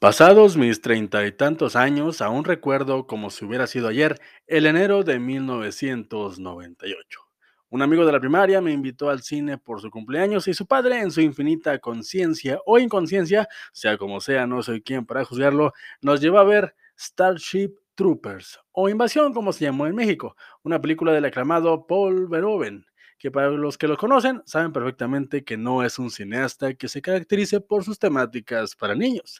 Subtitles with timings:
[0.00, 5.02] Pasados mis treinta y tantos años, aún recuerdo como si hubiera sido ayer, el enero
[5.02, 7.20] de 1998.
[7.70, 11.00] Un amigo de la primaria me invitó al cine por su cumpleaños y su padre,
[11.00, 16.20] en su infinita conciencia o inconsciencia, sea como sea, no soy quien para juzgarlo, nos
[16.20, 21.24] llevó a ver Starship Troopers o Invasión, como se llamó en México, una película del
[21.24, 22.86] aclamado Paul Verhoeven
[23.18, 27.02] que para los que lo conocen saben perfectamente que no es un cineasta que se
[27.02, 29.38] caracterice por sus temáticas para niños.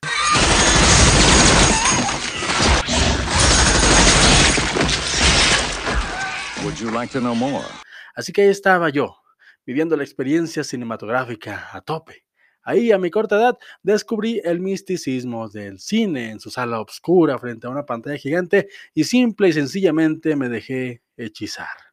[8.14, 9.16] Así que ahí estaba yo,
[9.64, 12.24] viviendo la experiencia cinematográfica a tope.
[12.62, 17.66] Ahí, a mi corta edad, descubrí el misticismo del cine en su sala oscura frente
[17.66, 21.87] a una pantalla gigante y simple y sencillamente me dejé hechizar.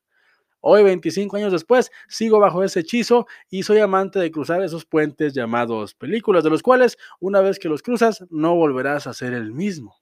[0.67, 5.31] Hoy, 25 años después, sigo bajo ese hechizo y soy amante de cruzar esos puentes
[5.31, 9.51] llamados películas, de los cuales, una vez que los cruzas, no volverás a ser el
[9.51, 9.97] mismo.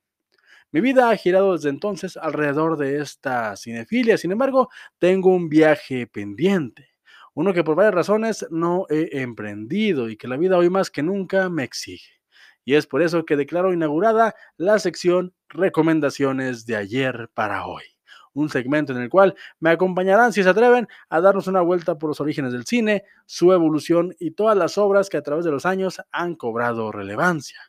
[0.71, 6.07] Mi vida ha girado desde entonces alrededor de esta cinefilia, sin embargo, tengo un viaje
[6.07, 6.91] pendiente,
[7.33, 11.03] uno que por varias razones no he emprendido y que la vida hoy más que
[11.03, 12.21] nunca me exige.
[12.63, 17.92] Y es por eso que declaro inaugurada la sección Recomendaciones de ayer para hoy
[18.33, 22.09] un segmento en el cual me acompañarán, si se atreven, a darnos una vuelta por
[22.09, 25.65] los orígenes del cine, su evolución y todas las obras que a través de los
[25.65, 27.59] años han cobrado relevancia.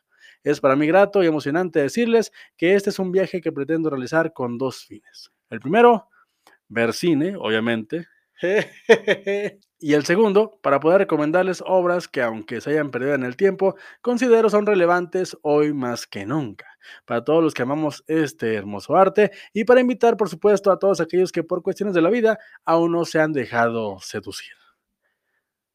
[0.43, 4.33] Es para mí grato y emocionante decirles que este es un viaje que pretendo realizar
[4.33, 5.31] con dos fines.
[5.49, 6.09] El primero,
[6.67, 8.07] ver cine, obviamente.
[9.79, 13.75] y el segundo, para poder recomendarles obras que aunque se hayan perdido en el tiempo,
[14.01, 16.74] considero son relevantes hoy más que nunca
[17.05, 21.01] para todos los que amamos este hermoso arte y para invitar, por supuesto, a todos
[21.01, 24.53] aquellos que por cuestiones de la vida aún no se han dejado seducir.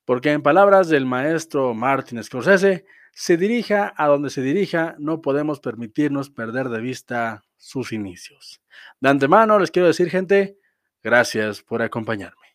[0.05, 5.61] Porque en palabras del maestro Martin Scorsese, se dirija a donde se dirija, no podemos
[5.61, 8.61] permitirnos perder de vista sus inicios.
[9.00, 10.58] De antemano les quiero decir, gente,
[11.03, 12.50] gracias por acompañarme.